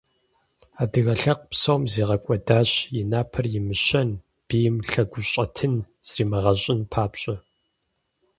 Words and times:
Адыгэ 0.81 1.13
лъэпкъ 1.21 1.45
псом 1.49 1.81
зигъэкӀуэдащ 1.91 2.71
и 2.99 3.01
напэр 3.11 3.45
имыщэн, 3.59 4.09
бийм 4.47 4.75
лъэгущӀэтын 4.89 5.73
зримыгъэщӀын 6.07 6.79
папщӀэ. 6.91 7.35